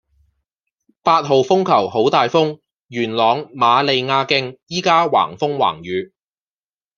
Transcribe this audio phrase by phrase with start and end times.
[1.03, 6.11] 八號風球好大風，元朗瑪利亞徑依家橫風橫雨